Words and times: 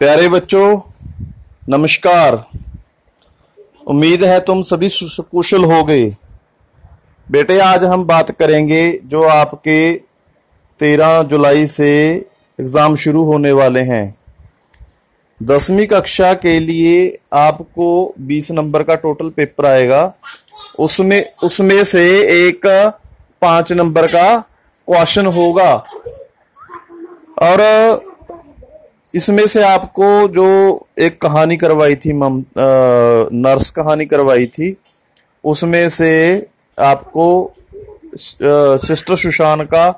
प्यारे 0.00 0.28
बच्चों, 0.28 0.80
नमस्कार। 1.68 2.46
उम्मीद 3.86 4.24
है 4.24 4.40
तुम 4.40 4.62
सभी 4.62 4.88
सु- 4.88 5.24
कुशल 5.24 5.64
हो 5.64 5.84
गए। 5.84 6.16
बेटे, 7.30 7.58
आज 7.58 7.84
हम 7.84 8.04
बात 8.04 8.30
करेंगे 8.30 9.00
जो 9.04 9.22
आपके 9.22 9.94
तेरह 10.80 11.22
जुलाई 11.22 11.66
से 11.66 12.10
एग्ज़ाम 12.60 12.96
शुरू 12.96 13.24
होने 13.24 13.52
वाले 13.52 13.80
हैं। 13.80 14.14
दसवीं 15.42 15.86
कक्षा 15.86 16.34
के 16.34 16.60
लिए 16.60 17.18
आपको 17.32 18.14
बीस 18.20 18.50
नंबर 18.50 18.82
का 18.82 18.94
टोटल 18.94 19.28
पेपर 19.28 19.66
आएगा। 19.66 20.14
उसमें 20.78 21.32
उसमें 21.44 21.84
से 21.84 22.18
एक 22.46 22.60
पाँच 23.42 23.72
नंबर 23.72 24.06
का 24.06 24.40
क्वेश्चन 24.86 25.26
होगा। 25.26 25.84
और 27.42 27.60
इसमें 29.14 29.46
से 29.46 29.62
आपको 29.62 30.06
जो 30.28 30.46
एक 30.98 31.20
कहानी 31.22 31.56
करवाई 31.56 31.94
थी 31.94 32.12
मम 32.12 32.42
नर्स 32.58 33.70
कहानी 33.70 34.06
करवाई 34.06 34.46
थी, 34.46 34.76
उसमें 35.44 35.88
से 35.90 36.10
आपको 36.78 37.26
सिस्टर 38.16 39.16
सुशान 39.16 39.62
का 39.64 39.90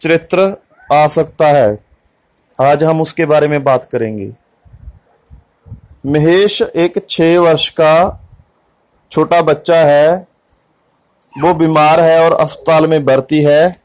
चरित्र 0.00 0.56
आ 0.92 1.06
सकता 1.06 1.46
है। 1.46 1.78
आज 2.58 2.82
हम 2.84 3.00
उसके 3.00 3.26
बारे 3.26 3.48
में 3.48 3.62
बात 3.64 3.84
करेंगे। 3.84 4.30
महेश 6.06 6.60
एक 6.62 7.04
छः 7.10 7.38
वर्ष 7.38 7.68
का 7.70 8.24
छोटा 9.12 9.42
बच्चा 9.42 9.76
है। 9.76 10.16
वो 11.34 11.54
बीमार 11.54 12.00
है 12.00 12.20
और 12.20 12.32
अस्पताल 12.32 12.86
में 12.86 13.04
भर्ती 13.04 13.42
है। 13.42 13.76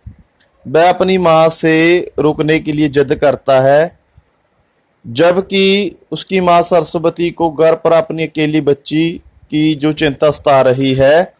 वह 0.65 0.89
अपनी 0.89 1.17
माँ 1.17 1.49
से 1.49 1.75
रुकने 2.19 2.59
के 2.59 2.71
लिए 2.71 2.89
जिद 2.89 3.15
करता 3.15 3.59
है। 3.61 4.02
जबकि 5.05 5.95
उसकी 6.11 6.39
माँ 6.39 6.61
सरस्वती 6.61 7.29
को 7.31 7.49
घर 7.49 7.75
पर 7.75 7.93
अपनी 7.93 8.23
अकेली 8.23 8.61
बच्ची 8.61 9.09
की 9.51 9.73
जो 9.75 9.91
चिंता 9.93 10.29
सता 10.31 10.61
रही 10.61 10.93
है, 10.93 11.33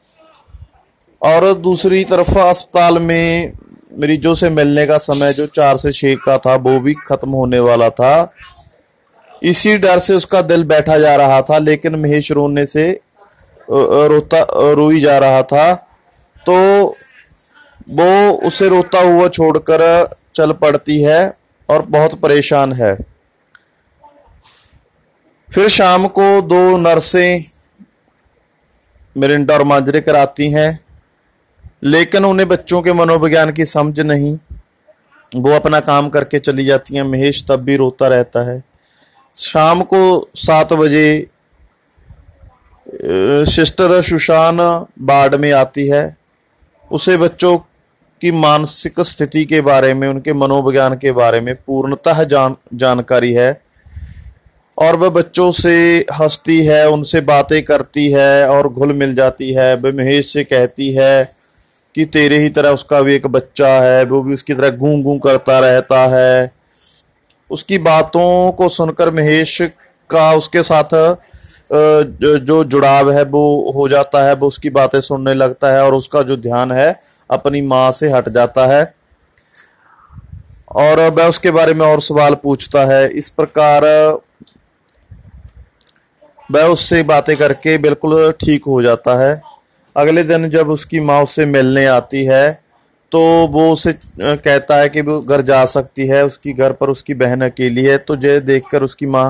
और 1.22 1.54
दूसरी 1.54 2.04
तरफ़ 2.04 2.38
अस्पताल 2.40 3.00
में 3.00 3.54
मरीजों 4.00 4.34
से 4.36 4.50
मिलने 4.50 4.86
का 4.86 4.98
समय 4.98 5.34
जो 5.34 5.46
चार 5.48 5.78
से 5.78 5.92
छः 5.92 6.16
का 6.16 6.38
था, 6.38 6.56
वो 6.56 6.80
भी 6.80 6.94
खत्म 7.08 7.30
होने 7.30 7.60
वाला 7.60 7.90
था। 7.90 8.34
इसी 9.42 9.78
डर 9.78 10.00
से 10.00 10.14
उसका 10.14 10.42
दिल 10.42 10.64
बैठा 10.64 10.98
जा 10.98 11.16
रहा 11.16 11.42
था, 11.42 11.58
लेकिन 11.58 11.96
महेश 11.96 12.32
रोने 12.32 12.66
से 12.66 12.90
रोता 13.68 14.46
रोई 14.74 15.00
जा 15.02 15.18
रहा 15.18 15.42
था। 15.44 15.74
तो 16.46 16.56
वो 17.92 18.32
उसे 18.48 18.68
रोता 18.70 19.00
हुआ 19.02 19.28
छोड़कर 19.30 19.82
चल 20.36 20.52
पड़ती 20.52 21.02
है 21.02 21.34
और 21.70 21.82
बहुत 21.88 22.20
परेशान 22.20 22.74
है। 22.74 22.96
फिर 25.54 25.68
शाम 25.70 26.08
को 26.08 26.42
दो 26.42 26.78
नर्सें 26.78 27.44
मिरिंडा 29.16 29.54
और 29.54 29.64
मांजरे 29.64 30.00
कराती 30.02 30.50
हैं, 30.52 30.80
लेकिन 31.84 32.26
उन्हें 32.26 32.48
बच्चों 32.50 32.82
के 32.82 32.94
मनोविज्ञान 32.94 33.52
की 33.52 33.66
समझ 33.66 34.00
नहीं। 34.00 34.38
वो 35.32 35.52
अपना 35.52 35.80
काम 35.80 36.10
करके 36.10 36.40
चली 36.40 36.66
जाती 36.66 36.96
हैं, 36.96 37.04
महेश 37.04 37.44
तब 37.50 37.62
भी 37.62 37.76
रोता 37.76 38.08
रहता 38.08 38.42
है। 38.52 38.64
शाम 39.36 39.82
को 39.84 40.30
सात 40.36 40.74
बजे 40.74 41.28
सिस्टर 43.52 44.02
सुशान 44.02 44.58
बाढ़ 45.02 45.36
में 45.36 45.52
आती 45.52 45.88
है। 45.90 46.16
उसे 46.92 47.18
बच्चों 47.18 47.58
की 47.58 48.32
मानसिक 48.32 49.00
स्थिति 49.02 49.46
के 49.46 49.62
बारे 49.62 49.94
में, 49.94 50.08
उनके 50.08 50.34
मनोविज्ञान 50.34 50.96
के 50.98 51.12
बारे 51.12 51.42
में 51.42 51.56
पूर्णतः 51.58 52.24
जान, 52.24 52.56
जानकारी 52.74 53.34
है। 53.34 53.63
और 54.78 54.96
वह 54.96 55.10
बच्चों 55.10 55.52
से 55.52 55.74
हंसती 56.14 56.60
है, 56.66 56.88
उनसे 56.90 57.22
बातें 57.22 57.62
करती 57.64 58.10
है 58.12 58.48
और 58.50 58.68
घुल 58.70 58.94
मिल 58.94 59.14
जाती 59.16 59.52
है। 59.54 59.76
वह 59.76 59.94
महेश 59.94 60.32
से 60.34 60.44
कहती 60.44 60.92
है 60.94 61.24
कि 61.96 62.06
तेरे 62.06 62.38
ही 62.40 62.50
तरह 62.50 62.70
उसका 62.70 63.02
भी 63.02 63.16
एक 63.16 63.28
बच्चा 63.28 63.68
है, 63.82 64.04
वो 64.06 64.22
भी 64.22 64.34
उसकी 64.34 64.54
तरह 64.54 64.70
गूं 64.78 65.02
गूं 65.04 65.18
करता 65.20 65.60
रहता 65.60 66.06
है। 66.08 66.52
उसकी 67.50 67.78
बातों 67.80 68.52
को 68.52 68.70
सुनकर 68.70 69.12
महेश 69.12 69.58
का 70.10 70.32
उसके 70.34 70.64
साथ 70.64 70.96
जो 71.72 72.64
जुड़ाव 72.64 73.12
है, 73.12 73.24
वो 73.24 73.72
हो 73.76 73.88
जाता 73.90 74.24
है, 74.26 74.34
वो 74.36 74.48
उसकी 74.48 74.70
बातें 74.72 75.00
सुनने 75.02 75.34
लगता 75.34 75.72
है 75.74 75.84
और 75.84 75.94
उसका 75.96 76.22
जो 76.22 76.38
ध्यान 76.38 76.72
है, 76.72 77.00
अपनी 77.30 77.62
माँ 77.64 77.92
से 77.92 78.12
हट 78.12 78.30
जाता 78.30 78.66
है। 78.68 78.84
और 80.76 81.00
वह 81.10 81.28
उसके 81.30 81.52
बारे 81.52 81.74
में 81.74 81.86
और 81.86 82.02
सवाल 82.02 82.36
पूछता 82.44 82.86
है। 82.86 83.08
इस 83.10 83.30
प्रकार 83.30 83.84
वह 86.52 86.68
उससे 86.68 87.02
बातें 87.04 87.36
करके 87.38 87.78
बिल्कुल 87.78 88.32
ठीक 88.42 88.64
हो 88.68 88.82
जाता 88.84 89.16
है। 89.20 89.42
अगले 89.96 90.24
दिन 90.24 90.50
जब 90.50 90.70
उसकी 90.70 91.00
माँ 91.00 91.22
उससे 91.24 91.46
मिलने 91.46 91.86
आती 91.86 92.24
है 92.26 92.52
तो 93.12 93.20
वो 93.48 93.70
उसे 93.72 93.94
कहता 94.20 94.76
है 94.76 94.90
कि 94.90 95.02
वो 95.02 95.20
घर 95.20 95.42
जा 95.42 95.64
सकती 95.66 96.08
है, 96.08 96.26
उसकी 96.26 96.54
घर 96.54 96.72
पर 96.72 96.90
उसकी 96.90 97.14
बहन 97.14 97.42
अकेली 97.42 97.84
है 97.86 97.98
तो 97.98 98.16
जय 98.16 98.40
देखकर 98.40 98.84
उसकी 98.84 99.06
माँ 99.06 99.30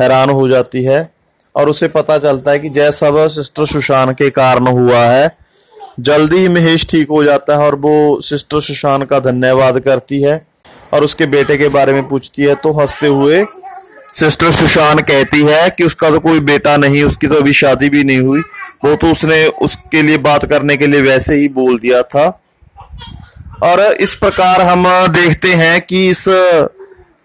हैरान 0.00 0.30
हो 0.30 0.48
जाती 0.48 0.82
है 0.84 1.08
और 1.54 1.68
उसे 1.68 1.88
पता 1.88 2.18
चलता 2.18 2.50
है 2.50 2.58
कि 2.58 2.68
जय 2.70 2.90
सब 2.92 3.26
सिस्टर 3.28 3.66
सुशान 3.66 4.12
के 4.12 4.30
कारण 4.30 4.66
हुआ 4.66 5.04
है, 5.04 5.30
जल्दी 6.00 6.36
ही 6.36 6.48
महेश 6.48 6.86
ठीक 6.90 7.08
हो 7.08 7.22
जाता 7.24 7.56
है 7.56 7.66
और 7.66 7.74
वो 7.74 8.20
सिस्टर 8.20 8.60
सुशान 8.60 9.02
का 9.02 9.18
धन्यवाद 9.20 9.80
करती 9.80 10.22
है 10.22 10.40
और 10.94 11.04
उसके 11.04 11.26
बेटे 11.26 11.56
के 11.56 11.68
बारे 11.68 11.92
में 11.92 12.08
पूछती 12.08 12.42
है 12.42 12.54
तो 12.54 12.72
हँसते 12.72 13.06
हुए 13.06 13.44
सिस्टर 14.14 14.50
सुशान 14.50 14.98
कहती 14.98 15.42
है 15.42 15.68
कि 15.70 15.84
उसका 15.84 16.10
तो 16.10 16.18
कोई 16.20 16.40
बेटा 16.40 16.76
नहीं, 16.76 17.02
उसकी 17.04 17.26
तो 17.26 17.34
अभी 17.34 17.52
शादी 17.52 17.88
भी 17.88 18.02
नहीं 18.04 18.20
हुई। 18.20 18.40
वो 18.84 18.94
तो 18.96 19.10
उसने 19.12 19.46
उसके 19.62 20.02
लिए 20.02 20.18
बात 20.18 20.44
करने 20.44 20.76
के 20.76 20.86
लिए 20.86 21.00
वैसे 21.00 21.34
ही 21.34 21.48
बोल 21.48 21.78
दिया 21.78 22.02
था। 22.02 22.26
और 23.62 23.80
इस 23.80 24.14
प्रकार 24.14 24.62
हम 24.62 24.86
देखते 25.08 25.52
हैं 25.54 25.80
कि 25.80 26.06
इस 26.10 26.24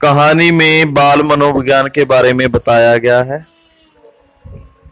कहानी 0.01 0.49
में 0.51 0.93
बाल 0.93 1.21
मनोविज्ञान 1.23 1.87
के 1.87 2.05
बारे 2.05 2.33
में 2.33 2.51
बताया 2.51 2.97
गया 2.97 3.21
है। 3.23 3.45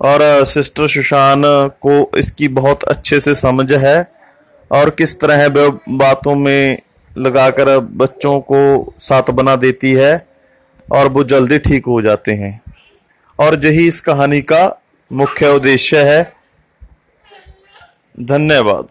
और 0.01 0.45
सिस्टर 0.45 0.87
सुशान 0.87 1.43
को 1.81 2.11
इसकी 2.17 2.47
बहुत 2.47 2.83
अच्छे 2.83 3.19
से 3.19 3.35
समझ 3.35 3.71
है 3.73 3.97
और 4.71 4.89
किस 4.89 5.19
तरह 5.19 5.47
बातों 5.89 6.35
में 6.35 6.81
लगाकर 7.11 7.77
बच्चों 7.79 8.39
को 8.41 8.93
साथ 8.99 9.31
बना 9.31 9.55
देती 9.55 9.93
है। 9.93 10.15
और 10.91 11.07
वो 11.07 11.23
जल्दी 11.23 11.59
ठीक 11.59 11.85
हो 11.85 12.01
जाते 12.01 12.31
हैं। 12.31 12.61
और 13.39 13.65
यही 13.65 13.87
इस 13.87 14.01
कहानी 14.01 14.41
का 14.41 14.81
मुख्य 15.11 15.47
उद्देश्य 15.47 16.15
है। 16.15 16.33
धन्यवाद। 18.19 18.87